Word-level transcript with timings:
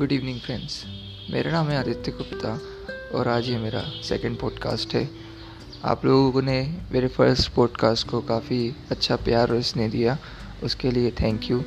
Good 0.00 0.12
evening 0.12 0.38
friends 0.40 0.84
मेरा 1.30 1.50
नाम 1.50 1.68
है 1.68 1.78
आदित्य 1.78 2.12
गुप्ता 2.12 2.52
और 3.14 3.28
आज 3.28 3.48
ये 3.48 3.58
मेरा 3.58 3.80
सेकंड 4.04 4.38
पॉडकास्ट 4.38 4.94
है। 4.94 5.08
आप 5.84 6.04
लोगों 6.04 6.42
ने 6.42 6.78
मेरे 6.92 7.08
फ़र्स्ट 7.08 7.50
पॉडकास्ट 7.52 8.08
को 8.08 8.20
काफ़ी 8.20 8.76
अच्छा 8.90 9.16
प्यार 9.16 9.52
और 9.52 9.60
स्नेह 9.62 9.90
दिया, 9.90 10.16
उसके 10.64 10.90
लिए 10.90 11.10
थैंक 11.10 11.50
यू 11.50 11.58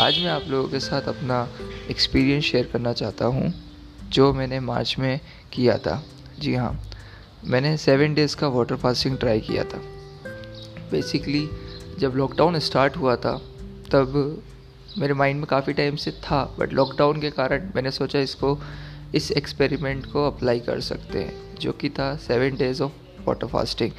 आज 0.00 0.18
मैं 0.18 0.28
आप 0.28 0.44
लोगों 0.48 0.68
के 0.68 0.80
साथ 0.80 1.08
अपना 1.08 1.48
एक्सपीरियंस 1.90 2.44
शेयर 2.44 2.70
करना 2.72 2.92
चाहता 2.92 3.26
हूँ, 3.26 3.52
जो 4.08 4.32
मैंने 4.32 4.60
मार्च 4.60 4.94
में 4.98 5.20
किया 5.52 5.78
था। 5.78 6.02
जी 6.38 6.54
हाँ 6.54 6.72
मैंने 7.44 7.76
सेवन 7.76 8.14
डेज़ 8.14 8.36
का 8.36 8.48
वाटर 8.48 8.76
फास्टिंग 8.76 9.18
ट्राई 9.18 9.40
किया 9.40 9.64
था। 9.64 9.82
बेसिकली 10.90 11.48
जब 11.98 12.12
लॉकडाउन 12.16 12.58
स्टार्ट 12.58 12.96
हुआ 12.96 13.16
था, 13.16 13.36
तब 13.92 14.42
मेरे 14.98 15.14
माइंड 15.14 15.38
में 15.38 15.46
काफ़ी 15.46 15.72
टाइम 15.72 15.96
से 15.96 16.10
था 16.10 16.56
बट 16.58 16.72
लॉकडाउन 16.72 17.20
के 17.20 17.30
कारण 17.30 17.70
मैंने 17.74 17.90
सोचा 17.90 18.18
इसको, 18.18 18.58
इस 19.14 19.30
एक्सपेरिमेंट 19.32 20.06
को 20.06 20.26
अप्लाई 20.26 20.60
कर 20.60 20.80
सकते 20.80 21.18
हैं, 21.18 21.58
जो 21.58 21.72
कि 21.72 21.90
था 21.90 22.16
seven 22.16 22.56
days 22.56 22.82
of 22.82 22.92
water 23.26 23.46
fasting 23.46 23.90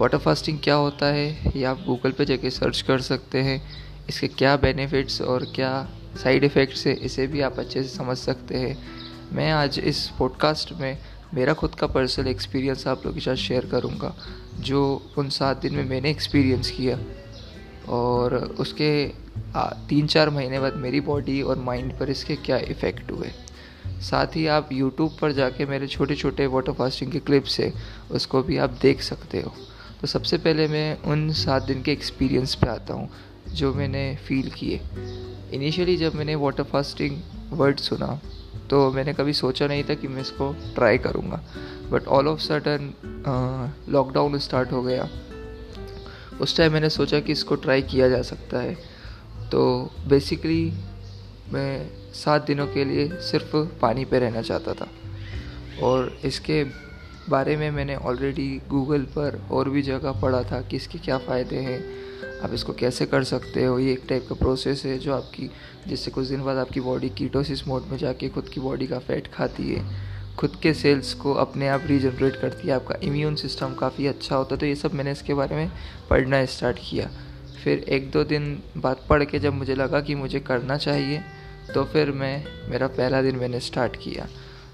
water 0.00 0.18
fasting 0.18 0.58
क्या 0.58 0.74
होता 0.74 1.06
है, 1.06 1.52
ये 1.56 1.64
आप 1.64 1.84
गूगल 1.86 2.12
पे 2.12 2.24
जाके 2.24 2.50
सर्च 2.50 2.80
कर 2.82 3.00
सकते 3.00 3.38
हैं। 3.38 3.62
इसके 4.08 4.28
क्या 4.28 4.56
बेनिफिट्स 4.56 5.20
और 5.22 5.44
क्या 5.54 5.88
साइड 6.22 6.44
इफ़ेक्ट्स 6.44 6.86
है, 6.86 6.94
इसे 6.94 7.26
भी 7.26 7.40
आप 7.40 7.58
अच्छे 7.58 7.82
से 7.82 7.88
समझ 7.88 8.16
सकते 8.16 8.56
हैं। 8.56 8.78
मैं 9.32 9.50
आज 9.52 9.78
इस 9.78 10.08
पॉडकास्ट 10.18 10.72
में 10.72 10.98
मेरा 11.34 11.52
खुद 11.52 11.74
का 11.74 11.86
पर्सनल 11.86 12.26
एक्सपीरियंस 12.26 12.86
आप 12.86 13.06
लोगों 13.06 13.14
के 13.14 13.20
साथ 13.20 13.34
शेयर 13.34 13.66
करूँगा, 13.66 14.14
जो 14.60 15.12
उन 15.18 15.28
सात 15.28 15.60
दिन 15.60 15.74
में 15.74 15.84
मैंने 15.84 16.10
एक्सपीरियंस 16.10 16.70
किया। 16.70 16.98
और 17.88 18.34
उसके 18.60 19.23
तीन 19.88 20.06
चार 20.06 20.30
महीने 20.30 20.60
बाद 20.60 20.76
मेरी 20.76 21.00
बॉडी 21.00 21.40
और 21.42 21.58
माइंड 21.58 21.92
पर 21.98 22.10
इसके 22.10 22.36
क्या 22.36 22.56
इफ़ेक्ट 22.58 23.10
हुए? 23.10 23.30
साथ 24.02 24.36
ही 24.36 24.46
आप 24.46 24.68
यूट्यूब 24.72 25.16
पर 25.20 25.32
जाके 25.32 25.66
मेरे 25.66 25.86
छोटे 25.86 26.14
छोटे 26.14 26.46
वाटर 26.46 26.72
फास्टिंग 26.72 27.12
के 27.12 27.18
क्लिप्स 27.20 27.58
है, 27.60 27.72
उसको 28.10 28.42
भी 28.42 28.56
आप 28.56 28.78
देख 28.82 29.02
सकते 29.02 29.40
हो। 29.40 29.52
तो 30.00 30.06
सबसे 30.06 30.38
पहले 30.38 30.66
मैं 30.68 31.02
उन 31.02 31.30
सात 31.34 31.62
दिन 31.62 31.82
के 31.82 31.92
एक्सपीरियंस 31.92 32.54
पे 32.54 32.66
आता 32.66 32.94
हूँ, 32.94 33.08
जो 33.48 33.72
मैंने 33.74 34.16
फील 34.26 34.50
किए। 34.50 34.80
इनिशियली 35.52 35.96
जब 35.96 36.14
मैंने 36.14 36.34
वाटर 36.34 36.62
फास्टिंग 36.62 37.20
वर्ड 37.52 37.78
सुना 37.78 38.20
तो 38.70 38.90
मैंने 38.92 39.12
कभी 39.14 39.32
सोचा 39.32 39.66
नहीं 39.66 39.82
था 39.84 39.94
कि 39.94 40.08
मैं 40.08 40.20
इसको 40.20 40.52
ट्राई 40.74 40.98
करूँगा। 40.98 41.40
But 41.90 42.06
all 42.08 42.28
of 42.28 42.40
sudden 42.40 42.92
lockdown 43.88 44.38
start 44.38 44.72
हो 44.72 44.82
गया। 44.82 45.08
उस 46.40 46.56
टाइम 46.56 46.72
मैंने 46.72 46.90
सोचा 46.90 47.20
कि 47.20 47.32
इसको 47.32 47.54
ट्राई 47.56 47.82
किया 47.82 48.08
जा 48.08 48.20
सकता 48.22 48.58
है। 48.58 48.76
तो 49.52 49.90
बेसिकली 50.08 50.72
मैं 51.52 51.90
सात 52.14 52.46
दिनों 52.46 52.66
के 52.66 52.84
लिए 52.84 53.08
सिर्फ़ 53.08 53.56
पानी 53.80 54.04
पे 54.04 54.18
रहना 54.18 54.42
चाहता 54.42 54.72
था। 54.72 54.88
और 55.82 56.18
इसके 56.24 56.64
बारे 57.28 57.56
में 57.56 57.70
मैंने 57.70 57.96
ऑलरेडी 57.96 58.62
गूगल 58.68 59.02
पर 59.02 59.48
और 59.50 59.68
भी 59.68 59.82
जगह 59.82 60.12
पढ़ा 60.12 60.42
था 60.42 60.60
कि 60.60 60.76
इसके 60.76 60.98
क्या 60.98 61.18
फ़ायदे 61.18 61.56
हैं। 61.56 62.04
आप 62.40 62.54
इसको 62.54 62.72
कैसे 62.72 63.06
कर 63.06 63.24
सकते 63.24 63.64
हो? 63.64 63.78
ये 63.78 63.92
एक 63.92 64.02
टाइप 64.08 64.26
का 64.28 64.34
प्रोसेस 64.34 64.82
है 64.84 64.98
जो 64.98 65.14
आपकी, 65.14 65.50
जिससे 65.88 66.10
कुछ 66.10 66.26
दिन 66.26 66.44
बाद 66.44 66.56
आपकी 66.56 66.80
बॉडी 66.80 67.08
कीटोसिस 67.08 67.68
मोड 67.68 67.82
में 67.82 67.98
जाके 67.98 68.28
खुद 68.28 68.48
की 68.48 68.60
बॉडी 68.60 68.86
का 68.86 68.98
फैट 68.98 69.32
खाती 69.32 69.72
है। 69.72 70.14
खुद 70.36 70.56
के 70.62 70.74
सेल्स 70.74 71.14
को 71.14 71.34
अपने 71.34 71.68
आप 71.68 71.82
रीजनरेट 71.86 72.36
करती 72.36 72.68
है। 72.68 72.74
आपका 72.74 72.94
इम्यून 73.02 73.34
सिस्टम 73.34 73.74
काफ़ी 73.74 74.06
अच्छा 74.06 74.36
होता 74.36 74.54
है। 74.54 74.60
तो 74.60 74.66
ये 74.66 74.74
सब 74.74 74.94
मैंने 74.94 75.12
इसके 75.12 75.34
बारे 75.34 75.56
में 75.56 75.72
पढ़ना 76.10 76.44
स्टार्ट 76.44 76.78
किया। 76.90 77.10
फिर 77.64 77.78
एक 77.88 78.10
दो 78.10 78.24
दिन 78.24 78.62
बाद 78.76 78.96
पढ़ 79.08 79.24
के 79.24 79.38
जब 79.38 79.52
मुझे 79.52 79.74
लगा 79.74 80.00
कि 80.00 80.14
मुझे 80.14 80.40
करना 80.40 80.76
चाहिए 80.76 81.20
तो 81.74 81.84
फिर 81.84 82.10
मैं, 82.12 82.44
मेरा 82.70 82.86
पहला 82.86 83.22
दिन 83.22 83.36
मैंने 83.36 83.60
स्टार्ट 83.60 83.96
किया। 83.96 84.26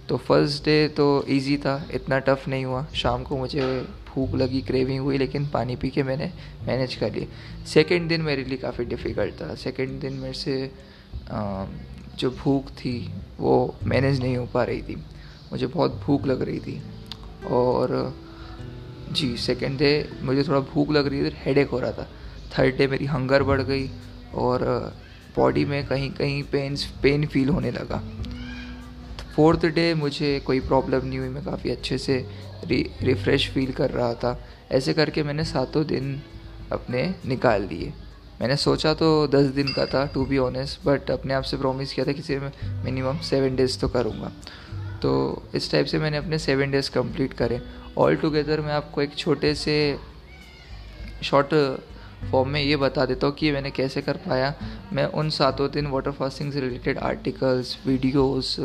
तो 0.08 0.16
फ़र्स्ट 0.16 0.64
डे 0.64 0.88
तो 0.88 1.24
इजी 1.28 1.56
था, 1.56 1.88
इतना 1.94 2.18
टफ़ 2.18 2.48
नहीं 2.50 2.64
हुआ। 2.64 2.86
शाम 2.94 3.22
को 3.22 3.36
मुझे 3.36 3.62
भूख 4.08 4.34
लगी 4.34 4.60
क्रेविंग 4.60 5.00
हुई, 5.00 5.18
लेकिन 5.18 5.46
पानी 5.46 5.76
पी 5.76 5.90
के 5.90 6.02
मैंने 6.02 6.32
मैनेज 6.66 6.94
कर 6.94 7.12
लिया। 7.12 7.64
सेकेंड 7.64 8.08
दिन 8.08 8.20
मेरे 8.20 8.44
लिए 8.44 8.58
काफ़ी 8.58 8.84
डिफ़िकल्ट 8.84 9.34
था। 9.34 9.54
सेकेंड 9.54 10.00
दिन 10.00 10.12
मेरे 10.12 10.32
से 10.32 10.70
जो 12.18 12.30
भूख 12.30 12.70
थी, 12.70 13.10
वो 13.38 13.74
मैनेज 13.84 14.20
नहीं 14.20 14.36
हो 14.36 14.46
पा 14.46 14.64
रही 14.64 14.82
थी। 14.82 14.96
मुझे 15.52 15.66
बहुत 15.66 16.00
भूख 16.04 16.26
लग 16.26 16.42
रही 16.42 16.58
थी। 16.58 16.82
और, 17.46 18.16
जी 19.12 19.36
सेकेंड 19.36 19.78
डे 19.78 20.08
मुझे 20.22 20.42
थोड़ा 20.42 20.60
भूख 20.60 20.90
लग 20.90 21.06
रही 21.06 21.24
थी 21.24 21.36
हेड 21.36 21.68
हो 21.68 21.78
रहा 21.80 21.92
था। 21.92 22.08
थर्ड 22.58 22.76
डे 22.76 22.86
मेरी 22.86 23.06
हंगर 23.06 23.42
बढ़ 23.42 23.60
गई 23.60 23.88
और 24.34 24.64
बॉडी 25.36 25.64
में 25.64 25.86
कहीं 25.86 26.10
कहीं 26.10 26.42
पेन 26.42 26.76
पेन 27.02 27.26
फील 27.26 27.48
होने 27.48 27.70
लगा। 27.70 28.02
फोर्थ 29.36 29.66
डे 29.66 29.92
मुझे 29.94 30.38
कोई 30.40 30.60
प्रॉब्लम 30.60 31.06
नहीं 31.06 31.18
हुई, 31.18 31.28
मैं 31.28 31.44
काफ़ी 31.44 31.70
अच्छे 31.70 31.98
से 31.98 32.26
रि 32.64 32.84
रिफ़्रेश 33.02 33.48
फील 33.50 33.72
कर 33.72 33.90
रहा 33.90 34.14
था। 34.14 34.38
ऐसे 34.72 34.92
करके 34.94 35.22
मैंने 35.22 35.44
सातों 35.44 35.86
दिन 35.86 36.20
अपने 36.72 37.02
निकाल 37.26 37.62
लिए। 37.62 37.92
मैंने 38.40 38.56
सोचा 38.56 38.92
तो 38.94 39.26
दस 39.26 39.46
दिन 39.46 39.68
का 39.68 39.86
था 39.86 40.04
टू 40.06 40.24
बी 40.26 40.38
ऑनेस्ट 40.38 40.84
बट 40.86 41.10
अपने 41.10 41.34
आप 41.34 41.42
से 41.42 41.56
प्रॉमिस 41.56 41.92
किया 41.92 42.06
था 42.06 42.12
कि 42.12 42.38
मिनिमम 42.84 43.18
सेवन 43.20 43.56
डेज़ 43.56 43.78
तो 43.78 43.88
करूँगा। 43.88 44.32
तो 45.02 45.10
इस 45.54 45.70
टाइप 45.72 45.86
से 45.86 45.98
मैंने 45.98 46.16
अपने 46.16 46.38
सेवन 46.38 46.70
डेज़ 46.70 46.90
कंप्लीट 46.90 47.32
करे। 47.32 47.60
ऑल 47.98 48.16
टुगेदर 48.16 48.60
मैं 48.60 48.72
आपको 48.72 49.02
एक 49.02 49.14
छोटे 49.14 49.54
से 49.54 49.76
शॉर्ट 51.22 51.54
फॉर्म 52.20 52.48
में 52.48 52.60
ये 52.62 52.76
बता 52.76 53.04
देता 53.06 53.26
हूँ 53.26 53.34
कि 53.34 53.52
मैंने 53.52 53.70
कैसे 53.70 54.02
कर 54.02 54.16
पाया। 54.16 54.54
मैं 54.92 55.04
उन 55.04 55.30
सातों 55.30 55.70
दिन 55.70 55.86
वाटर 55.86 56.10
फास्टिंग 56.10 56.52
से 56.52 56.60
रिलेटेड 56.60 56.98
आर्टिकल्स 56.98 57.76
वीडियोस 57.86 58.58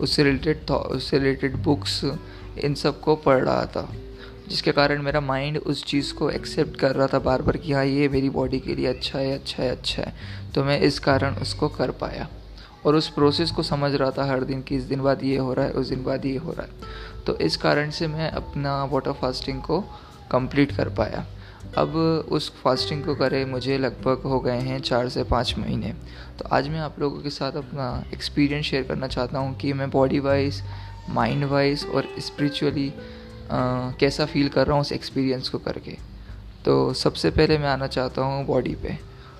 उससे 0.00 0.22
रिलेटेड 0.22 0.70
उससे 0.70 1.18
रिलेटेड 1.18 1.56
बुक्स 1.56 2.04
इन 2.64 2.74
सबको 2.74 3.16
पढ़ 3.16 3.42
रहा 3.44 3.64
था। 3.66 3.88
जिसके 4.48 4.72
कारण 4.72 5.02
मेरा 5.02 5.20
माइंड 5.20 5.58
उस 5.58 5.84
चीज़ 5.84 6.12
को 6.14 6.30
एक्सेप्ट 6.30 6.78
कर 6.80 6.94
रहा 6.94 7.06
था 7.06 7.18
बार 7.18 7.42
बार 7.42 7.56
कि 7.56 7.72
हाँ 7.72 7.84
ये 7.84 8.08
मेरी 8.08 8.30
बॉडी 8.30 8.58
के 8.60 8.74
लिए 8.74 8.86
अच्छा 8.86 9.18
है 9.18 9.34
अच्छा 9.34 9.62
है 9.62 9.70
अच्छा 9.70 10.02
है। 10.02 10.14
तो 10.54 10.64
मैं 10.64 10.80
इस 10.80 10.98
कारण 10.98 11.34
उसको 11.34 11.68
कर 11.68 11.90
पाया। 11.90 12.28
और 12.86 12.94
उस 12.94 13.08
प्रोसेस 13.08 13.50
को 13.50 13.62
समझ 13.62 13.94
रहा 13.94 14.10
था 14.10 14.24
हर 14.24 14.44
दिन 14.44 14.62
कि 14.62 14.76
इस 14.76 14.82
दिन 14.82 15.02
बाद 15.02 15.22
ये 15.24 15.36
हो 15.36 15.52
रहा 15.54 15.66
है, 15.66 15.72
उस 15.72 15.88
दिन 15.88 16.04
बाद 16.04 16.26
ये 16.26 16.36
हो 16.36 16.52
रहा 16.52 16.62
है। 16.62 17.24
तो 17.26 17.36
इस 17.38 17.56
कारण 17.56 17.90
से 17.90 18.06
मैं 18.06 18.30
अपना 18.30 18.84
वाटर 18.84 19.12
फास्टिंग 19.12 19.60
को 19.62 19.80
कंप्लीट 20.30 20.76
कर 20.76 20.88
पाया। 20.88 21.24
अब 21.78 21.94
उस 22.30 22.50
फास्टिंग 22.62 23.04
को 23.04 23.14
करे, 23.14 23.44
मुझे 23.44 23.78
लगभग 23.78 24.22
हो 24.24 24.40
गए 24.40 24.60
हैं 24.60 24.78
चार 24.80 25.08
से 25.08 25.22
पाँच 25.24 25.54
महीने। 25.58 25.92
तो 26.38 26.48
आज 26.52 26.68
मैं 26.68 26.80
आप 26.80 26.98
लोगों 27.00 27.20
के 27.22 27.30
साथ 27.30 27.56
अपना 27.56 27.86
एक्सपीरियंस 28.14 28.64
शेयर 28.64 28.82
करना 28.82 29.06
चाहता 29.08 29.38
हूँ 29.38 29.56
कि 29.56 29.72
मैं 29.72 29.90
बॉडी 29.90 30.18
वाइज 30.20 30.62
माइंड 31.10 31.44
वाइज 31.44 31.84
और 31.86 32.08
स्पिरिचुअली 32.18 32.92
कैसा 33.52 34.24
फील 34.26 34.48
कर 34.48 34.66
रहा 34.66 34.74
हूँ 34.74 34.80
उस 34.80 34.92
एक्सपीरियंस 34.92 35.48
को 35.48 35.58
करके। 35.58 35.96
तो 36.64 36.92
सबसे 36.94 37.30
पहले 37.30 37.58
मैं 37.58 37.68
आना 37.68 37.86
चाहता 37.86 38.22
हूँ 38.22 38.44
बॉडी 38.46 38.74
पे। 38.74 38.98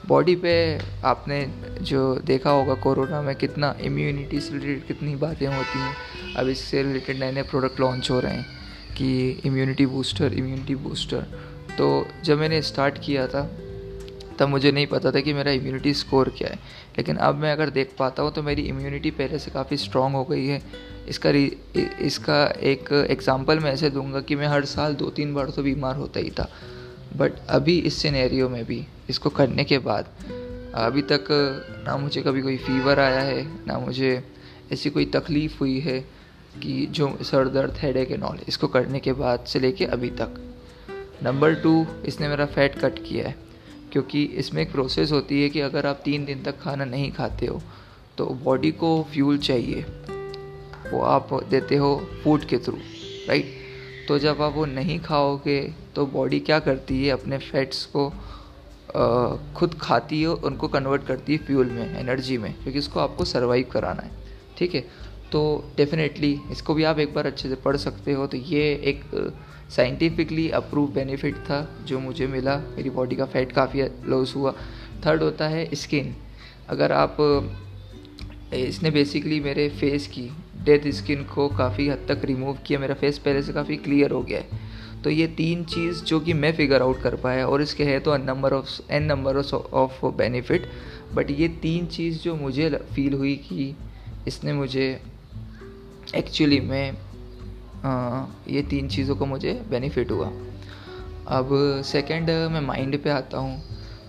बॉडी 0.09 0.35
पे 0.37 0.53
आपने 1.05 1.45
जो 1.83 2.15
देखा 2.27 2.51
होगा 2.51 2.75
कोरोना 2.83 3.21
में 3.23 3.35
कितना 3.37 3.75
इम्यूनिटी 3.81 4.41
से 4.41 4.53
रिलेटेड 4.53 4.87
कितनी 4.87 5.15
बातें 5.17 5.47
होती 5.47 5.79
हैं। 5.79 5.95
अब 6.37 6.49
इससे 6.49 6.83
रिलेटेड 6.83 7.21
नए 7.21 7.33
नए 7.33 7.43
प्रोडक्ट 7.43 7.81
लॉन्च 7.81 8.11
हो 8.11 8.21
रहे 8.21 8.35
हैं 8.35 8.95
कि 8.97 9.41
इम्यूनिटी 9.45 9.87
बूस्टर 9.87 10.33
इम्यूनिटी 10.33 10.75
बूस्टर 10.77 11.27
तो 11.81 12.07
जब 12.25 12.39
मैंने 12.39 12.61
स्टार्ट 12.63 12.99
किया 12.99 13.27
था, 13.27 13.43
तब 14.39 14.49
मुझे 14.49 14.71
नहीं 14.73 14.87
पता 14.87 15.11
था 15.13 15.21
कि 15.21 15.33
मेरा 15.33 15.53
इम्यूनिटी 15.53 15.93
स्कोर 15.95 16.29
क्या 16.39 16.49
है। 16.49 16.59
लेकिन 16.97 17.17
अब 17.19 17.35
मैं 17.35 17.53
अगर 17.53 17.71
देख 17.71 17.95
पाता 17.99 18.23
हूँ 18.23 18.33
तो 18.33 18.43
मेरी 18.43 18.63
इम्यूनिटी 18.63 19.11
पहले 19.11 19.39
से 19.39 19.51
काफ़ी 19.51 19.77
स्ट्रॉन्ग 19.77 20.17
हो 20.17 20.25
गई 20.25 20.47
है। 20.47 20.61
इसका 21.09 21.31
इसका 22.01 22.43
एक 22.63 22.93
एग्ज़ाम्पल 23.11 23.59
मैं 23.59 23.73
ऐसे 23.73 23.91
दूँगा 23.91 24.21
कि 24.21 24.37
मैं 24.37 24.49
हर 24.49 24.65
साल 24.65 24.95
दो 24.95 25.09
तीन 25.11 25.33
बार 25.35 25.51
तो 25.51 25.63
बीमार 25.63 25.97
होता 25.97 26.21
ही 26.21 26.31
था। 26.31 26.49
बट 27.17 27.39
अभी 27.49 27.79
इस 27.81 27.97
सिनेरियो 27.97 28.49
में 28.49 28.65
भी, 28.65 28.85
इसको 29.11 29.31
करने 29.31 29.65
के 29.65 29.79
बाद, 29.79 30.13
अभी 30.75 31.03
तक 31.03 31.25
ना 31.87 31.97
मुझे 31.97 32.23
कभी 32.23 32.43
कोई 32.43 32.57
फीवर 32.59 33.01
आया 33.01 33.21
है, 33.21 33.43
ना 33.67 33.79
मुझे 33.79 34.13
ऐसी 34.73 34.91
कोई 34.91 35.05
तकलीफ़ 35.15 35.59
हुई 35.61 35.79
है 35.81 35.99
कि 36.63 36.87
जो 36.91 37.17
सर 37.23 37.49
दर्द 37.49 37.79
हेडेक 37.83 38.11
एंड 38.11 38.23
ऑल 38.23 38.39
इसको 38.49 38.69
करने 38.69 39.01
के 39.01 39.13
बाद 39.15 39.45
से 39.47 39.61
लेके 39.61 39.85
अभी 39.87 40.11
तक। 40.11 40.47
नंबर 41.23 41.55
टू 41.55 41.87
इसने 42.07 42.29
मेरा 42.29 42.47
फ़ैट 42.47 42.79
कट 42.79 42.99
किया 42.99 43.29
है 43.29 43.37
क्योंकि 43.93 44.25
इसमें 44.25 44.63
एक 44.63 44.73
प्रोसेस 44.73 45.13
होती 45.13 45.43
है 45.43 45.49
कि 45.49 45.61
अगर 45.61 45.87
आप 45.87 46.03
तीन 46.05 46.25
दिन 46.25 46.43
तक 46.43 46.61
खाना 46.61 46.85
नहीं 46.85 47.13
खाते 47.13 47.47
हो 47.47 47.63
तो 48.19 48.27
बॉडी 48.27 48.71
को 48.71 49.07
फ्यूल 49.13 49.39
चाहिए। 49.39 49.83
वो 50.93 51.03
आप 51.03 51.45
देते 51.51 51.77
हो 51.77 52.09
फ़ूड 52.25 52.45
के 52.45 52.59
थ्रू 52.59 52.77
राइट 53.29 53.47
तो 54.09 54.19
जब 54.19 54.43
आप 54.43 54.53
वो 54.53 54.65
नहीं 54.67 55.01
खाओगे 55.01 55.75
तो 55.97 56.07
बॉडी 56.07 56.41
क्या 56.41 56.59
करती 56.59 57.05
है 57.05 57.13
अपने 57.13 57.39
फैट्स 57.39 57.87
को 57.97 58.13
आ, 58.97 59.37
खुद 59.53 59.79
खाती 59.81 60.21
है 60.21 60.29
उनको 60.29 60.69
कन्वर्ट 60.69 61.07
करती 61.07 61.33
है 61.33 61.39
फ्यूल 61.39 61.67
में 61.67 62.01
एनर्जी 62.01 62.39
में 62.39 62.55
क्योंकि 62.55 62.79
इसको 62.79 63.01
आपको 63.01 63.25
सर्वाइव 63.25 63.67
कराना 63.73 64.03
है 64.03 64.11
ठीक 64.59 64.75
है? 64.75 65.10
तो 65.33 65.43
डेफिनेटली 65.77 66.39
इसको 66.53 66.75
भी 66.75 66.85
आप 66.85 66.99
एक 66.99 67.15
बार 67.15 67.27
अच्छे 67.27 67.49
से 67.49 67.55
पढ़ 67.65 67.77
सकते 67.77 68.13
हो। 68.13 68.27
तो 68.27 68.37
ये 68.37 68.63
एक 68.85 69.05
साइंटिफिकली 69.71 70.49
अप्रूव 70.51 70.91
बेनिफिट 70.93 71.37
था 71.41 71.61
जो 71.87 71.99
मुझे 72.01 72.27
मिला। 72.27 72.57
मेरी 72.77 72.91
बॉडी 72.91 73.17
का 73.17 73.25
फैट 73.27 73.53
काफ़ी 73.53 73.83
लॉस 74.07 74.35
हुआ। 74.37 74.55
थर्ड 75.07 75.23
होता 75.23 75.49
है 75.49 75.69
स्किन 75.75 76.15
अगर 76.69 76.93
आप 76.93 77.17
इसने 78.55 78.91
बेसिकली 78.91 79.41
मेरे 79.41 79.69
फेस 79.71 80.07
की 80.07 80.31
डेथ 80.65 80.91
स्किन 80.93 81.23
को 81.25 81.49
काफ़ी 81.49 81.89
हद 81.89 82.05
तक 82.09 82.25
रिमूव 82.25 82.59
किया। 82.67 82.79
मेरा 82.79 82.95
फेस 82.95 83.19
पहले 83.19 83.43
से 83.43 83.53
काफ़ी 83.53 83.77
क्लियर 83.77 84.11
हो 84.11 84.23
गया 84.23 84.39
है। 84.39 84.69
तो 85.03 85.11
ये 85.11 85.27
तीन 85.27 85.63
चीज़ 85.65 86.03
जो 86.05 86.19
कि 86.21 86.33
मैं 86.33 86.53
फिगर 86.57 86.83
आउट 86.83 87.01
कर 87.03 87.15
पाया 87.17 87.47
और 87.49 87.63
इसके 87.63 87.85
है 87.85 87.99
तो 88.01 88.17
number 88.17 88.53
of 88.53 88.93
N 88.93 89.05
number 89.05 89.37
of 89.37 90.05
benefit 90.17 90.67
but 91.15 91.31
ये 91.31 91.49
तीन 91.63 91.87
चीज़ 91.87 92.19
जो 92.19 92.35
मुझे 92.37 92.69
फील 92.95 93.15
हुई 93.15 93.35
कि 93.47 93.75
इसने 94.29 94.53
मुझे 94.53 95.01
एक्चुअली 96.17 96.61
में 96.61 96.97
आ, 97.85 98.27
ये 98.49 98.63
तीन 98.63 98.89
चीज़ों 98.89 99.17
को 99.17 99.27
मुझे 99.27 99.53
बेनिफिट 99.71 100.11
हुआ। 100.11 100.27
अब 101.27 101.49
सेकंड 101.85 102.31
मैं 102.31 102.61
माइंड 102.61 103.03
पे 103.03 103.11
आता 103.11 103.39
हूँ। 103.39 103.63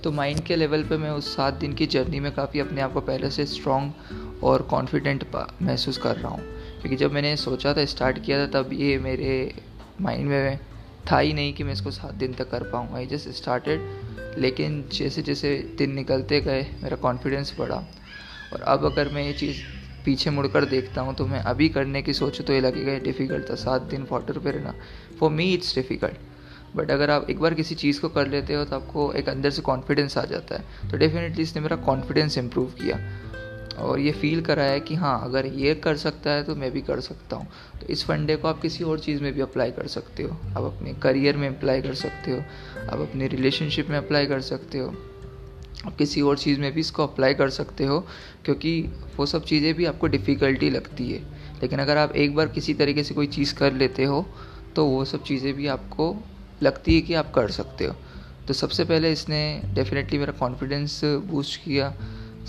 तो 0.04 0.12
माइंड 0.12 0.40
के 0.40 0.56
लेवल 0.56 0.84
पे 0.84 0.98
मैं 0.98 1.10
उस 1.10 1.36
सात 1.36 1.54
दिन 1.54 1.74
की 1.74 1.86
जर्नी 1.86 2.20
में 2.20 2.32
काफ़ी 2.32 2.60
अपने 2.60 2.82
आप 2.82 2.94
को 2.94 3.02
पहले 3.02 3.30
से 3.32 3.46
स्ट्रॉन्ग 3.46 4.40
और 4.44 4.62
कॉन्फिडेंट 4.62 5.26
महसूस 5.62 5.98
कर 5.98 6.16
रहा 6.16 6.32
हूँ। 6.32 6.42
क्योंकि 6.82 6.96
जब 6.96 7.12
मैंने 7.12 7.36
सोचा 7.38 7.74
था 7.74 7.86
स्टार्ट 7.86 8.24
किया 8.26 8.48
था 8.48 8.62
तब 8.62 8.74
ये 8.74 8.98
मेरे 9.00 9.56
माइंड 10.02 10.30
में 10.30 10.60
था 11.12 11.20
ही 11.20 11.34
नहीं 11.34 11.54
कि 11.54 11.64
मैं 11.64 11.74
इसको 11.74 11.92
सात 11.92 12.14
दिन 12.14 12.34
तक 12.34 12.50
कर 12.50 12.64
पाऊँगा। 12.64 12.96
आई 12.96 13.06
जस्ट 13.06 13.30
स्टार्टेड 13.30 14.38
लेकिन 14.38 14.84
जैसे 14.94 15.22
जैसे 15.22 15.76
दिन 15.78 15.94
निकलते 15.94 16.42
गए 16.42 16.68
मेरा 16.84 16.98
कॉन्फिडेंस 16.98 17.56
बढ़ा। 17.60 17.84
और 18.54 18.62
अब 18.62 18.86
अगर 18.86 19.10
मैं 19.10 19.24
ये 19.24 19.34
चीज़ 19.34 19.62
पीछे 20.06 20.30
मुड़कर 20.30 20.66
देखता 20.66 21.02
हूँ 21.02 21.14
तो 21.16 21.26
मैं 21.26 21.40
अभी 21.44 21.70
करने 21.70 22.02
की 22.02 22.14
सोचूँ 22.14 22.46
तो 22.46 22.54
ये 22.54 22.60
लगेगा 22.62 22.98
डिफ़िकल्ट 23.00 23.50
था, 23.50 23.56
सात 23.56 23.82
दिन 23.82 24.08
वाटर 24.12 24.40
पे 24.40 24.52
रहना। 24.52 24.74
For 25.20 25.32
me 25.32 25.54
it's 25.54 25.76
difficult 25.76 26.76
but 26.76 26.92
अगर 26.92 27.10
आप 27.10 27.30
एक 27.30 27.40
बार 27.40 27.54
किसी 27.54 27.76
चीज़ 27.76 28.00
को 28.02 28.10
कर 28.10 28.28
लेते 28.28 28.54
हो 28.54 28.64
तो 28.66 28.76
आपको 28.76 29.12
एक 29.14 29.30
अंदर 29.30 29.50
से 29.50 29.62
कॉन्फिडेंस 29.62 30.18
आ 30.18 30.24
जाता 30.26 30.56
है। 30.56 30.90
तो 30.92 30.98
डेफिनेटली 30.98 31.44
इसने 31.44 31.62
मेरा 31.62 31.76
कॉन्फिडेंस 31.76 32.38
इम्प्रूव 32.38 32.72
किया। 32.82 33.00
और 33.80 34.00
ये 34.00 34.12
फील 34.12 34.42
कराया 34.42 34.78
कि 34.78 34.96
हाँ 34.96 35.20
अगर 35.24 35.46
ये 35.46 35.74
कर 35.76 35.96
सकता 35.98 36.32
है 36.32 36.44
तो 36.44 36.56
मैं 36.56 36.72
भी 36.72 36.82
कर 36.82 37.00
सकता 37.00 37.36
हूँ। 37.36 37.48
तो 37.82 37.88
इस 37.88 38.04
फंडे 38.06 38.36
को 38.36 38.48
आप 38.48 38.62
किसी 38.62 38.84
और 38.84 39.00
चीज़ 39.00 39.22
में 39.24 39.32
भी 39.34 39.42
अप्लाई 39.42 39.72
कर 39.72 39.88
सकते 39.88 40.24
हो। 40.24 40.38
आप 40.50 40.64
अपने 40.64 40.94
करियर 40.94 41.38
में 41.38 41.48
अप्लाई 41.50 41.82
कर 41.82 41.94
सकते 41.94 42.32
हो। 42.32 42.40
आप 42.90 43.00
अपने 43.00 43.28
रिलेशनशिप 43.28 43.90
में 43.90 43.98
अप्लाई 43.98 44.26
कर 44.26 44.42
सकते 44.42 44.78
हो। 44.78 44.94
आप 45.86 45.96
किसी 45.98 46.22
और 46.22 46.38
चीज़ 46.38 46.60
में 46.60 46.72
भी 46.74 46.80
इसको 46.80 47.04
अप्लाई 47.04 47.34
कर 47.34 47.50
सकते 47.50 47.86
हो, 47.86 48.00
क्योंकि 48.46 48.82
वो 49.18 49.26
सब 49.26 49.46
चीज़ें 49.46 49.74
भी 49.74 49.86
आपको 49.86 50.08
डिफ़िकल्टी 50.08 50.70
लगती 50.70 51.12
है। 51.12 51.20
लेकिन 51.62 51.80
अगर 51.80 51.98
आप 51.98 52.16
एक 52.16 52.36
बार 52.36 52.48
किसी 52.50 52.74
तरीके 52.74 53.04
से 53.04 53.14
कोई 53.14 53.28
चीज़ 53.30 53.54
कर 53.56 53.74
लेते 53.74 54.04
हो 54.04 54.26
तो 54.76 54.86
वो 54.86 55.04
सब 55.06 55.24
चीज़ें 55.24 55.54
भी 55.54 55.68
आपको 55.68 56.16
लगती 56.62 56.96
है 56.96 57.02
कि 57.02 57.14
आप 57.14 57.32
कर 57.34 57.52
सकते 57.52 57.86
हो। 57.86 57.96
तो 58.48 58.54
सबसे 58.54 58.84
पहले 58.86 59.12
इसने 59.12 59.42
डेफिनेटली 59.74 60.20
मेरा 60.20 60.34
कॉन्फिडेंस 60.40 61.00
बूस्ट 61.04 61.60
किया। 61.64 61.94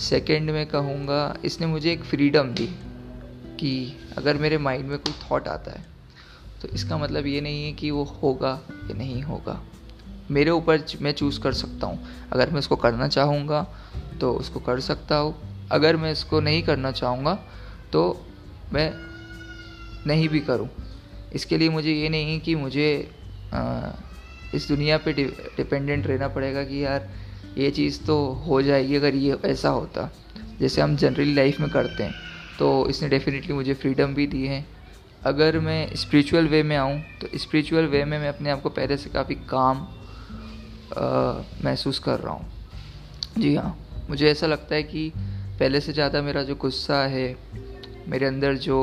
सेकंड 0.01 0.51
में 0.51 0.67
कहूँगा, 0.67 1.37
इसने 1.45 1.67
मुझे 1.67 1.93
एक 1.93 2.05
फ्रीडम 2.05 2.49
दी 2.51 2.67
कि 3.57 3.93
अगर 4.17 4.37
मेरे 4.37 4.59
माइंड 4.59 4.85
में 4.85 4.99
कोई 4.99 5.13
थॉट 5.23 5.49
आता 5.49 5.71
है 5.71 5.85
तो 6.61 6.69
इसका 6.69 6.99
मतलब 6.99 7.27
ये 7.27 7.41
नहीं 7.41 7.65
है 7.65 7.73
कि 7.73 7.91
वो 7.91 8.05
होगा 8.23 8.51
या 8.71 8.97
नहीं 8.97 9.23
होगा। 9.23 9.61
मेरे 10.33 10.51
ऊपर 10.51 10.85
मैं 11.01 11.13
चूज़ 11.13 11.41
कर 11.41 11.53
सकता 11.55 11.87
हूँ। 11.87 12.29
अगर 12.33 12.51
मैं 12.51 12.59
उसको 12.59 12.77
करना 12.77 13.09
चाहूँगा 13.09 13.63
तो 14.21 14.33
उसको 14.35 14.61
कर 14.61 14.81
सकता 14.81 15.17
हूँ। 15.17 15.35
अगर 15.71 15.97
मैं 15.97 16.13
इसको 16.13 16.41
नहीं 16.41 16.63
करना 16.63 16.91
चाहूँगा 16.93 17.35
तो 17.93 18.05
मैं 18.73 18.93
नहीं 20.07 20.29
भी 20.29 20.41
करूँ। 20.41 20.69
इसके 21.35 21.59
लिए 21.59 21.69
मुझे 21.71 21.93
ये 21.93 22.09
नहीं 22.09 22.41
कि 22.41 22.55
मुझे 22.55 22.89
आ, 23.55 23.91
इस 24.55 24.69
दुनिया 24.69 24.97
पे 24.99 25.13
डिपेंडेंट 25.13 26.07
रहना 26.07 26.29
पड़ेगा 26.29 26.63
कि 26.65 26.85
यार 26.85 27.09
ये 27.59 27.71
चीज़ 27.71 28.01
तो 28.07 28.17
हो 28.47 28.61
जाएगी 28.63 28.97
अगर 28.97 29.15
ये 29.15 29.37
ऐसा 29.45 29.69
होता। 29.71 30.11
जैसे 30.61 30.81
हम 30.81 30.97
जनरली 30.97 31.35
लाइफ 31.35 31.61
में 31.61 31.69
करते 31.71 32.03
हैं 32.03 32.15
तो 32.59 32.89
इसने 32.89 33.09
डेफिनेटली 33.09 33.53
मुझे 33.53 33.75
फ्रीडम 33.75 34.15
भी 34.15 34.27
दी 34.27 34.47
है। 34.47 34.65
अगर 35.25 35.59
मैं 35.61 35.95
स्पिरिचुअल 35.97 36.49
वे 36.49 36.63
में 36.63 36.77
आऊँ 36.77 37.01
तो 37.21 37.39
स्पिरिचुअल 37.39 37.87
वे 37.87 38.05
में 38.05 38.19
मैं 38.19 38.29
अपने 38.29 38.51
आप 38.51 38.63
को 38.63 38.69
पहले 38.71 38.97
से 38.97 39.11
काफ़ी 39.11 39.35
काम 39.51 39.87
महसूस 41.65 41.99
कर 41.99 42.19
रहा 42.21 42.33
हूँ। 42.35 42.47
जी 43.39 43.55
हाँ 43.57 43.77
मुझे 44.11 44.31
ऐसा 44.31 44.47
लगता 44.47 44.75
है 44.75 44.83
कि 44.83 45.13
पहले 45.59 45.81
से 45.81 45.93
ज़्यादा 45.93 46.23
मेरा 46.23 46.43
जो 46.43 46.55
गुस्सा 46.55 47.03
है, 47.07 47.37
मेरे 48.09 48.27
अंदर 48.27 48.57
जो 48.59 48.79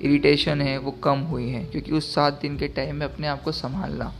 इरिटेशन 0.00 0.60
है, 0.60 0.76
वो 0.78 0.90
कम 1.04 1.18
हुई 1.24 1.48
है, 1.48 1.64
क्योंकि 1.64 1.92
उस 1.92 2.14
सात 2.14 2.40
दिन 2.42 2.56
के 2.58 2.68
टाइम 2.68 2.96
में 2.96 3.06
अपने 3.06 3.26
आप 3.26 3.42
को 3.42 3.52
संभालना। 3.52 4.12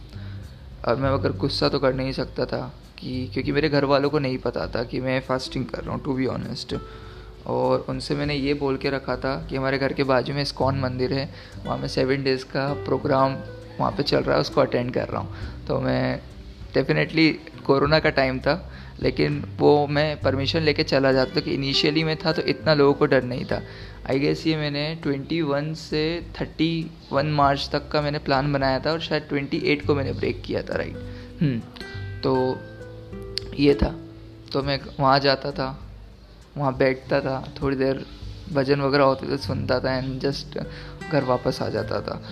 और 0.88 0.96
मैं 0.96 1.10
अगर 1.10 1.32
गुस्सा 1.36 1.69
तो 1.69 1.78
कर 1.78 1.94
नहीं 1.94 2.12
सकता 2.12 2.46
था 2.46 2.60
कि, 2.98 3.30
क्योंकि 3.32 3.52
मेरे 3.52 3.69
घर 3.69 3.84
वालों 3.84 4.10
को 4.10 4.19
नहीं 4.19 4.38
पता 4.38 4.66
था 4.66 4.82
कि 4.84 5.00
मैं 5.00 5.20
फास्टिंग 5.20 5.66
कर 5.66 5.82
रहा 5.82 5.94
हूँ 5.94 6.02
टू 6.04 6.14
बी 6.14 6.26
ऑनेस्ट 6.26 6.74
और 7.46 7.84
उनसे 7.88 8.14
मैंने 8.14 8.34
ये 8.34 8.54
बोल 8.54 8.76
के 8.76 8.90
रखा 8.90 9.16
था 9.16 9.34
कि 9.50 9.56
हमारे 9.56 9.78
घर 9.78 9.92
के 9.92 10.04
बाजू 10.04 10.34
में 10.34 10.42
इस्कॉन 10.42 10.80
मंदिर 10.80 11.12
है, 11.12 11.28
वहाँ 11.66 11.78
में 11.78 11.88
सेवन 11.88 12.22
डेज़ 12.24 12.44
का 12.44 12.72
प्रोग्राम 12.84 13.36
वहाँ 13.78 13.90
पे 13.92 14.02
चल 14.02 14.22
रहा 14.22 14.34
है, 14.34 14.40
उसको 14.40 14.60
अटेंड 14.60 14.92
कर 14.94 15.08
रहा 15.08 15.20
हूँ। 15.20 15.64
तो 15.66 15.80
मैं 15.80 16.20
डेफिनेटली 16.74 17.30
कोरोना 17.66 17.98
का 17.98 18.10
टाइम 18.10 18.38
था 18.38 18.72
लेकिन 19.00 19.44
वो 19.58 19.86
मैं 19.86 20.20
परमिशन 20.20 20.60
लेके 20.60 20.82
चला 20.82 21.12
जाता 21.12 21.36
था 21.36 21.40
कि 21.40 21.50
इनिशियली 21.50 22.04
में 22.04 22.16
था 22.16 22.32
तो 22.32 22.42
इतना 22.42 22.74
लोगों 22.74 22.94
को 22.94 23.06
डर 23.06 23.22
नहीं 23.22 23.44
था। 23.44 23.62
आई 24.10 24.19
गेस 24.19 24.46
ये 24.46 24.56
मैंने 24.56 24.84
21 25.06 25.74
से 25.74 26.02
31 26.32 27.24
मार्च 27.24 27.69
तक 27.72 27.88
का 27.88 28.00
मैंने 28.02 28.19
प्लान 28.19 28.52
बनाया 28.52 28.78
था 28.78 28.92
और 28.92 29.00
शायद 29.00 29.28
28 29.32 29.86
को 29.86 29.94
मैंने 29.94 30.12
ब्रेक 30.12 30.42
किया 30.42 30.62
था 30.62 30.76
राइट 30.76 30.96
हम्म, 31.40 31.58
तो 32.20 32.58
ये 33.54 33.74
था। 33.74 33.94
तो 34.52 34.62
मैं 34.62 34.78
वहाँ 35.00 35.19
जाता 35.20 35.50
था 35.50 35.69
वहाँ 36.56 36.76
बैठता 36.76 37.20
था 37.20 37.54
थोड़ी 37.62 37.76
देर 37.76 38.04
भजन 38.52 38.80
वगैरह 38.80 39.04
होते 39.04 39.26
थे 39.26 39.38
सुनता 39.38 39.80
था 39.80 39.96
एंड 39.96 40.20
जस्ट 40.20 40.58
घर 41.12 41.24
वापस 41.24 41.62
आ 41.62 41.69
जाता 41.69 42.00
था। 42.00 42.22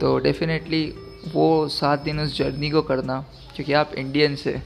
तो 0.00 0.18
डेफिनेटली 0.18 0.94
वो 1.32 1.68
सात 1.68 2.00
दिन 2.00 2.20
उस 2.20 2.38
जर्नी 2.38 2.70
को 2.70 2.82
करना 2.82 3.26
क्योंकि 3.56 3.72
आप 3.72 3.94
इंडियन 3.94 4.36
से। 4.36 4.62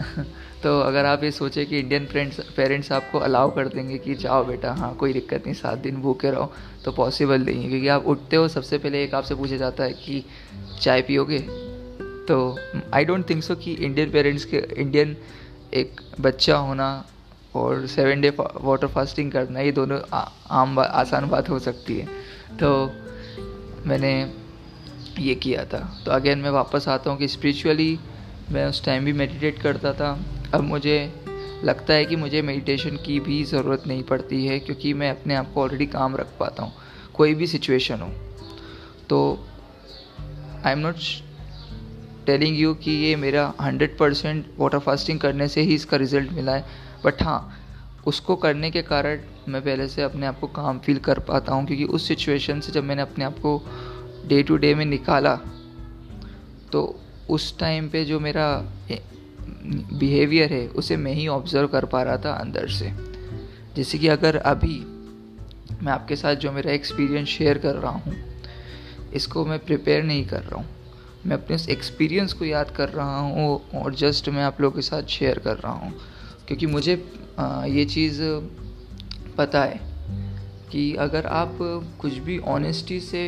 तो 0.62 0.80
अगर 0.80 1.04
आप 1.04 1.24
ये 1.24 1.30
सोचें 1.30 1.66
कि 1.66 1.78
इंडियन 1.78 2.06
फ्रेंड्स 2.06 2.40
पेरेंट्स 2.56 2.92
आपको 2.92 3.18
अलाउ 3.18 3.54
कर 3.54 3.68
देंगे 3.68 3.98
कि 3.98 4.14
जाओ 4.14 4.44
बेटा 4.44 4.72
हाँ 4.72 4.94
कोई 4.94 5.12
दिक्कत 5.12 5.42
नहीं 5.46 5.54
सात 5.54 5.78
दिन 5.78 5.96
भूखे 5.96 6.30
रहो 6.30 6.52
तो 6.84 6.92
पॉसिबल 6.92 7.40
नहीं 7.40 7.62
है। 7.62 7.68
क्योंकि 7.68 7.88
आप 7.88 8.06
उठते 8.06 8.36
हो 8.36 8.48
सबसे 8.48 8.78
पहले 8.78 9.04
एक 9.04 9.14
आपसे 9.14 9.34
पूछा 9.34 9.56
जाता 9.56 9.84
है 9.84 9.92
कि 9.92 10.24
चाय 10.82 11.02
पियोगे? 11.02 11.38
तो 12.28 12.58
आई 12.94 13.04
डोंट 13.04 13.30
थिंक 13.30 13.42
सो 13.42 13.54
कि 13.54 13.72
इंडियन 13.72 14.10
पेरेंट्स 14.10 14.44
के 14.44 14.56
इंडियन 14.56 15.16
एक 15.74 16.00
बच्चा 16.20 16.56
होना 16.56 17.06
और 17.54 17.86
सेवन 17.86 18.20
डे 18.20 18.32
वाटर 18.60 18.86
फास्टिंग 18.86 19.32
करना 19.32 19.60
ये 19.60 19.72
दोनों 19.72 20.00
आ, 20.12 20.28
आम 20.50 20.76
बा, 20.76 20.82
आसान 20.82 21.28
बात 21.28 21.48
हो 21.50 21.58
सकती 21.58 21.98
है। 21.98 22.06
तो 22.60 22.92
मैंने 23.86 24.32
ये 25.18 25.34
किया 25.34 25.64
था। 25.64 25.78
तो 26.04 26.10
अगेन 26.10 26.38
मैं 26.38 26.50
वापस 26.50 26.88
आता 26.88 27.10
हूँ 27.10 27.18
कि 27.18 27.28
स्पिरिचुअली 27.28 27.98
मैं 28.50 28.66
उस 28.66 28.84
टाइम 28.84 29.04
भी 29.04 29.12
मेडिटेट 29.12 29.58
करता 29.62 29.92
था। 29.92 30.18
अब 30.54 30.60
मुझे 30.60 30.98
लगता 31.64 31.94
है 31.94 32.04
कि 32.04 32.16
मुझे 32.16 32.42
मेडिटेशन 32.42 32.96
की 32.96 33.18
भी 33.20 33.42
ज़रूरत 33.44 33.86
नहीं 33.86 34.02
पड़ती 34.02 34.44
है, 34.46 34.58
क्योंकि 34.60 34.92
मैं 34.94 35.10
अपने 35.10 35.34
आप 35.34 35.52
को 35.54 35.62
ऑलरेडी 35.62 35.86
काम 35.88 36.16
रख 36.16 36.36
पाता 36.40 36.62
हूँ, 36.62 36.72
कोई 37.14 37.34
भी 37.34 37.46
सिचुएशन 37.46 38.00
हो। 38.00 38.08
तो 39.08 39.18
I 40.64 40.72
am 40.72 40.78
not 40.78 40.96
telling 42.26 42.58
you 42.58 42.74
कि 42.74 42.90
ये 42.92 43.14
मेरा 43.16 43.52
हंड्रेड 43.60 43.96
परसेंट 43.98 44.46
वाटर 44.58 44.78
फास्टिंग 44.78 45.20
करने 45.20 45.48
से 45.48 45.60
ही 45.60 45.74
इसका 45.74 45.96
रिज़ल्ट 45.96 46.32
मिला 46.32 46.54
है। 46.54 46.64
बट 47.04 47.22
हाँ 47.22 47.54
उसको 48.06 48.36
करने 48.36 48.70
के 48.70 48.82
कारण 48.82 49.20
मैं 49.48 49.60
पहले 49.62 49.86
से 49.88 50.02
अपने 50.02 50.26
आप 50.26 50.38
को 50.40 50.46
काम 50.46 50.78
फील 50.78 50.98
कर 50.98 51.18
पाता 51.20 51.54
हूँ, 51.54 51.66
क्योंकि 51.66 51.84
उस 51.84 52.08
सिचुएशन 52.08 52.60
से 52.60 52.72
जब 52.72 52.84
मैंने 52.84 53.02
अपने 53.02 53.24
आप 53.24 53.38
को 53.38 53.58
डे 54.26 54.42
टू 54.42 54.56
डे 54.56 54.74
में 54.74 54.84
निकाला 54.84 55.34
तो 56.72 57.00
उस 57.30 57.58
टाइम 57.58 57.88
पे 57.88 58.04
जो 58.04 58.20
मेरा 58.20 58.48
बिहेवियर 59.92 60.52
है, 60.52 60.66
उसे 60.68 60.96
मैं 60.96 61.12
ही 61.12 61.26
ऑब्ज़र्व 61.28 61.68
कर 61.68 61.84
पा 61.84 62.02
रहा 62.02 62.16
था 62.16 62.32
अंदर 62.34 62.68
से। 62.68 62.92
जैसे 63.76 63.98
कि 63.98 64.08
अगर 64.08 64.36
अभी 64.36 64.78
मैं 65.82 65.92
आपके 65.92 66.16
साथ 66.16 66.34
जो 66.34 66.52
मेरा 66.52 66.72
एक्सपीरियंस 66.72 67.28
शेयर 67.28 67.58
कर 67.58 67.74
रहा 67.74 67.90
हूँ, 67.92 68.14
इसको 69.14 69.44
मैं 69.44 69.58
प्रिपेयर 69.58 70.02
नहीं 70.04 70.24
कर 70.26 70.42
रहा 70.42 70.56
हूँ। 70.56 70.66
मैं 71.26 71.36
अपने 71.36 71.56
उस 71.56 71.68
एक्सपीरियंस 71.68 72.32
को 72.32 72.44
याद 72.44 72.70
कर 72.70 72.88
रहा 72.88 73.18
हूँ 73.18 73.60
और 73.74 73.94
जस्ट 73.94 74.28
मैं 74.28 74.42
आप 74.42 74.60
लोगों 74.60 74.76
के 74.76 74.82
साथ 74.82 75.02
शेयर 75.08 75.38
कर 75.38 75.56
रहा 75.56 75.72
हूँ। 75.72 75.92
क्योंकि 76.46 76.66
मुझे 76.66 76.94
ये 77.68 77.84
चीज़ 77.84 78.20
पता 79.36 79.62
है 79.62 79.80
कि 80.70 80.94
अगर 80.96 81.26
आप 81.26 81.58
कुछ 82.00 82.18
भी 82.18 82.38
ऑनेस्टी 82.48 83.00
से 83.00 83.22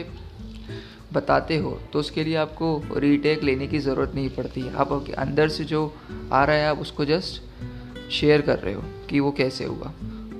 बताते 1.13 1.57
हो 1.59 1.71
तो 1.93 1.99
उसके 1.99 2.25
लिए 2.25 2.37
आपको 2.37 2.83
रीटेक 2.97 3.43
लेने 3.43 3.67
की 3.67 3.79
ज़रूरत 3.81 4.13
नहीं 4.15 4.29
पड़ती। 4.31 4.69
आप 4.71 4.93
अंदर 5.19 5.49
से 5.49 5.65
जो 5.65 5.93
आ 6.33 6.45
रहा 6.45 6.57
है, 6.57 6.67
आप 6.67 6.79
उसको 6.79 7.05
जस्ट 7.05 8.11
शेयर 8.13 8.41
कर 8.41 8.59
रहे 8.59 8.75
हो 8.75 8.83
कि 9.11 9.21
वो 9.21 9.31
कैसे 9.33 9.65
हुआ। 9.65 9.93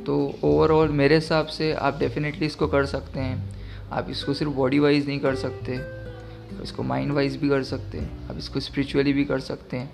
तो 0.07 0.17
ओवरऑल 0.45 0.89
मेरे 0.95 1.15
हिसाब 1.15 1.47
से 1.49 1.73
आप 1.73 1.99
डेफिनेटली 1.99 2.47
इसको 2.47 2.67
कर 2.69 2.87
सकते 2.87 3.21
हैं। 3.21 3.89
आप 3.91 4.07
इसको 4.11 4.35
सिर्फ़ 4.35 4.53
बॉडी 4.53 4.79
वाइज 4.79 5.07
नहीं 5.09 5.19
कर 5.21 5.35
सकते, 5.37 5.77
आप 5.77 6.63
इसको 6.63 6.83
माइंड 6.83 7.13
वाइज 7.13 7.37
भी 7.37 7.49
कर 7.49 7.63
सकते 7.65 7.99
हैं, 7.99 8.29
आप 8.29 8.39
इसको 8.39 8.61
स्पिरिचुअली 8.61 9.13
भी 9.13 9.25
कर 9.25 9.41
सकते 9.41 9.77
हैं। 9.77 9.91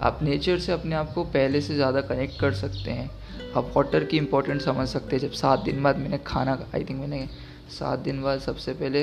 आप 0.00 0.18
नेचर 0.22 0.58
से 0.58 0.72
अपने 0.72 0.94
आप 0.96 1.12
को 1.14 1.24
पहले 1.26 1.60
से 1.60 1.74
ज़्यादा 1.74 2.00
कनेक्ट 2.02 2.40
कर 2.40 2.52
सकते 2.54 2.90
हैं। 2.90 3.10
आप 3.56 3.72
वाटर 3.76 4.04
की 4.04 4.16
इम्पोर्टेंट 4.16 4.60
समझ 4.62 4.88
सकते 4.88 5.16
हैं। 5.16 5.22
जब 5.22 5.32
सात 5.32 5.64
दिन 5.64 5.82
बाद 5.82 5.98
मैंने 5.98 6.18
खाना 6.26 6.58
आई 6.74 6.84
थिंक 6.84 7.00
मैंने 7.00 7.26
सात 7.70 7.98
दिन 7.98 8.22
बाद 8.22 8.40
सबसे 8.40 8.72
पहले 8.74 9.02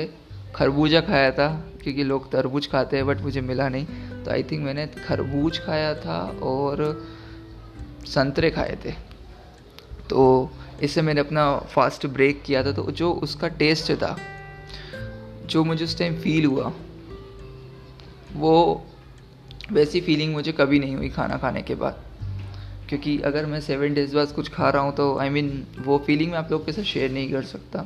खरबूजा 0.54 1.00
खाया 1.00 1.30
था 1.30 1.48
क्योंकि 1.82 2.04
लोग 2.04 2.30
तरबूज 2.32 2.66
खाते 2.66 2.96
हैं 2.96 3.06
बट 3.06 3.20
मुझे 3.20 3.40
मिला 3.40 3.68
नहीं। 3.68 3.86
तो 4.24 4.30
आई 4.30 4.42
थिंक 4.42 4.64
मैंने 4.64 4.86
खरबूज 5.06 5.58
खाया 5.58 5.94
था 5.94 6.18
और 6.42 6.82
संतरे 8.06 8.50
खाए 8.50 8.78
थे। 8.84 8.92
तो 10.10 10.50
इससे 10.82 11.02
मैंने 11.02 11.20
अपना 11.20 11.44
फास्ट 11.58 12.06
ब्रेक 12.06 12.42
किया 12.42 12.62
था। 12.64 12.72
तो 12.72 12.90
जो 12.90 13.12
उसका 13.12 13.48
टेस्ट 13.48 13.92
था 13.92 14.16
जो 15.46 15.64
मुझे 15.64 15.84
उस 15.84 15.98
टाइम 15.98 16.14
फील 16.14 16.46
हुआ 16.46 16.72
वो 18.32 18.52
वैसी 19.72 20.00
फीलिंग 20.00 20.32
मुझे 20.32 20.52
कभी 20.52 20.78
नहीं 20.78 20.96
हुई 20.96 21.08
खाना 21.08 21.36
खाने 21.36 21.62
के 21.62 21.74
बाद। 21.74 22.04
क्योंकि 22.88 23.18
अगर 23.20 23.46
मैं 23.46 23.60
सेवन 23.60 23.94
डेज़ 23.94 24.14
बाद 24.16 24.32
कुछ 24.32 24.48
खा 24.48 24.68
रहा 24.70 24.82
हूँ 24.82 24.94
तो 24.94 25.16
आई 25.18 25.28
I 25.28 25.32
मीन 25.32 25.48
mean, 25.50 25.86
वो 25.86 25.98
फीलिंग 25.98 26.30
मैं 26.30 26.38
आप 26.38 26.52
लोग 26.52 26.66
के 26.66 26.72
साथ 26.72 26.82
शेयर 26.82 27.10
नहीं 27.10 27.32
कर 27.32 27.42
सकता। 27.42 27.84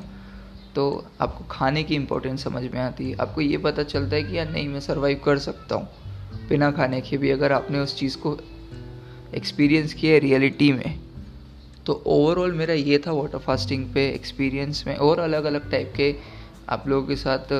तो 0.75 1.05
आपको 1.21 1.45
खाने 1.51 1.83
की 1.83 1.95
इम्पोर्टेंस 1.95 2.43
समझ 2.43 2.63
में 2.63 2.79
आती 2.79 3.09
है। 3.09 3.15
आपको 3.17 3.41
ये 3.41 3.57
पता 3.57 3.83
चलता 3.83 4.15
है 4.15 4.23
कि 4.23 4.37
यार 4.37 4.49
नहीं, 4.49 4.67
मैं 4.67 4.79
सर्वाइव 4.79 5.21
कर 5.25 5.37
सकता 5.39 5.75
हूँ 5.75 5.87
बिना 6.49 6.71
खाने 6.71 7.01
के 7.01 7.17
भी। 7.17 7.29
अगर 7.31 7.51
आपने 7.51 7.79
उस 7.79 7.97
चीज़ 7.97 8.17
को 8.17 8.37
एक्सपीरियंस 9.35 9.93
किया 9.93 10.17
रियलिटी 10.17 10.71
में 10.71 10.99
तो 11.85 11.93
ओवरऑल 12.07 12.51
मेरा 12.51 12.73
ये 12.73 12.97
था 12.97 13.11
वाटर 13.11 13.37
फास्टिंग 13.37 13.85
पे 13.93 14.07
एक्सपीरियंस 14.09 14.83
में। 14.87 14.95
और 14.95 15.19
अलग 15.19 15.43
अलग 15.43 15.69
टाइप 15.71 15.93
के 15.95 16.15
आप 16.69 16.87
लोगों 16.87 17.07
के 17.07 17.15
साथ 17.15 17.51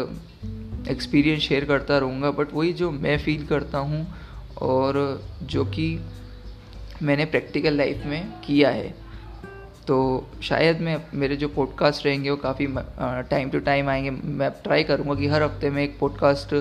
एक्सपीरियंस 0.92 1.42
शेयर 1.42 1.66
करता 1.66 1.98
रहूँगा। 1.98 2.32
बट 2.32 2.54
वही 2.54 2.74
जो 2.74 2.92
मैं 2.92 3.18
फील 3.18 3.46
करता 3.48 3.78
हूँ 3.78 4.06
और 4.62 5.24
जो 5.44 5.66
कि 5.66 5.88
मैंने 7.02 7.26
प्रैक्टिकल 7.26 7.78
लाइफ 7.78 8.04
में 8.06 8.42
किया 8.42 8.70
है 8.70 9.03
तो 9.88 10.28
शायद 10.44 10.82
मैं, 10.82 10.98
मेरे 11.14 11.36
जो 11.36 11.48
पॉडकास्ट 11.48 12.06
रहेंगे 12.06 12.30
वो 12.30 12.36
काफ़ी 12.38 12.68
टाइम 13.30 13.50
टू 13.50 13.60
टाइम 13.60 13.90
आएँगे। 13.90 14.10
मैं 14.10 14.50
ट्राई 14.64 14.84
करूँगा 14.84 15.16
कि 15.16 15.28
हर 15.28 15.44
हफ़्ते 15.44 15.70
में 15.70 15.84
एक 15.84 15.98
पॉडकास्ट 16.00 16.54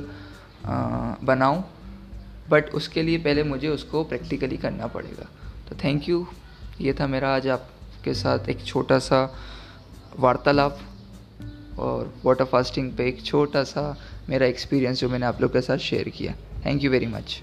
बनाऊँ। 1.24 1.64
बट 2.50 2.70
उसके 2.70 3.02
लिए 3.02 3.18
पहले 3.18 3.42
मुझे 3.42 3.68
उसको 3.68 4.04
प्रैक्टिकली 4.04 4.56
करना 4.56 4.86
पड़ेगा। 4.86 5.28
तो 5.68 5.76
थैंक 5.84 6.08
यू 6.08 6.26
ये 6.80 6.92
था 6.92 7.06
मेरा 7.06 7.34
आज 7.36 7.48
आपके 7.48 8.14
साथ 8.14 8.48
एक 8.48 8.64
छोटा 8.64 8.98
सा 8.98 9.22
वार्तालाप 10.18 10.78
और 11.78 12.14
वाटर 12.24 12.44
फास्टिंग 12.44 12.92
पे 12.96 13.06
एक 13.08 13.22
छोटा 13.24 13.62
सा 13.64 13.96
मेरा 14.28 14.46
एक्सपीरियंस 14.46 15.00
जो 15.00 15.08
मैंने 15.08 15.26
आप 15.26 15.40
लोग 15.42 15.52
के 15.52 15.60
साथ 15.60 15.78
शेयर 15.78 16.08
किया। 16.08 16.34
Thank 16.66 16.84
you 16.84 16.90
very 16.90 17.06
much 17.06 17.40